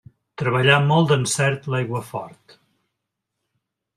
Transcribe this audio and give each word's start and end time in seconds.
Treballà 0.41 0.71
amb 0.77 0.87
molt 0.91 1.09
d'encert 1.11 1.69
l'aiguafort. 1.75 2.57